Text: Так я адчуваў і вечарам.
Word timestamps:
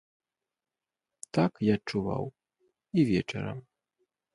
Так 1.39 1.51
я 1.71 1.77
адчуваў 1.81 2.23
і 2.99 3.09
вечарам. 3.15 3.67